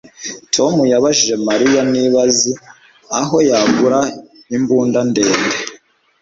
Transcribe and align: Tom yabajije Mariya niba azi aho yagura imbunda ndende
Tom 0.55 0.73
yabajije 0.91 1.35
Mariya 1.47 1.81
niba 1.93 2.17
azi 2.27 2.51
aho 3.21 3.35
yagura 3.49 3.99
imbunda 4.55 4.99
ndende 5.09 5.55